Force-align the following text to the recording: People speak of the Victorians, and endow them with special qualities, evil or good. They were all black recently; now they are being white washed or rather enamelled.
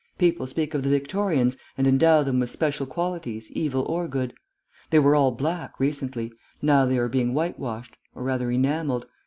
People 0.17 0.47
speak 0.47 0.73
of 0.73 0.81
the 0.81 0.89
Victorians, 0.89 1.57
and 1.77 1.85
endow 1.85 2.23
them 2.23 2.39
with 2.39 2.49
special 2.49 2.87
qualities, 2.87 3.51
evil 3.51 3.83
or 3.83 4.07
good. 4.07 4.33
They 4.89 4.97
were 4.97 5.13
all 5.13 5.29
black 5.29 5.79
recently; 5.79 6.33
now 6.59 6.87
they 6.87 6.97
are 6.97 7.07
being 7.07 7.35
white 7.35 7.59
washed 7.59 7.97
or 8.15 8.23
rather 8.23 8.49
enamelled. 8.49 9.05